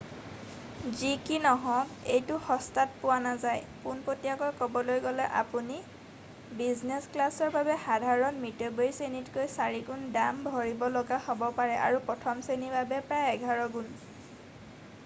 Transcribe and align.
যি 0.99 1.11
কি 1.25 1.35
নহওক 1.45 1.87
এইটো 2.15 2.35
সস্তাত 2.47 2.89
পোৱা 3.01 3.17
নাযায় 3.25 3.61
পোনপটীয়াকৈ 3.83 4.49
ক'বলৈ 4.61 4.97
গ'লে 5.03 5.27
আপুনি 5.43 5.77
বিজনেছ 6.63 7.03
ক্লাছৰ 7.13 7.53
বাবে 7.57 7.75
সাধাৰণ 7.85 8.41
মিতব্যয়ীশ্ৰেণীতকৈ 8.47 9.47
চাৰিগুণ 9.59 10.09
দাম 10.19 10.41
ভৰিব 10.49 10.83
লগীয়া 10.97 11.23
হ'ব 11.29 11.47
পাৰে 11.61 11.77
আৰু 11.89 12.03
প্ৰথম 12.11 12.43
শ্ৰেণীৰ 12.49 12.75
বাবে 12.81 13.03
প্ৰায় 13.07 13.33
এঘাৰ 13.39 13.65
গুণ 13.79 13.97